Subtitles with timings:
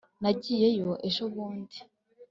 [0.21, 1.77] nagiyeyo ejobundi